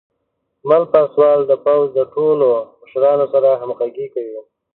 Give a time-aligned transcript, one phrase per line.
[0.69, 2.47] مل پاسوال د پوځ د ټولو
[2.81, 4.39] مشرانو سره همغږي کوي.